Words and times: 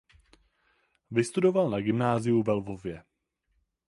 Vystudoval 1.11 1.69
na 1.69 1.79
gymnáziu 1.81 2.43
ve 2.43 2.51
Lvově. 2.53 3.03